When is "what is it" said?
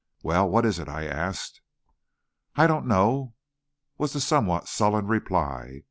0.49-0.89